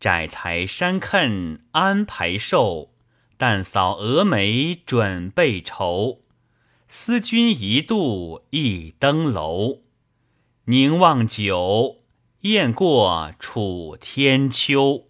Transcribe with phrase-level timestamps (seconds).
[0.00, 2.88] 窄裁山坑安排寿，
[3.36, 6.22] 淡扫蛾眉准备愁。
[6.88, 9.82] 思君一度一登楼，
[10.64, 11.98] 凝望久，
[12.40, 15.09] 雁过楚天秋。